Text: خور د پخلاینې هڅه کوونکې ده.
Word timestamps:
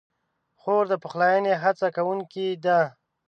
خور 0.61 0.83
د 0.91 0.93
پخلاینې 1.03 1.53
هڅه 1.63 1.87
کوونکې 1.95 2.47
ده. 2.65 2.79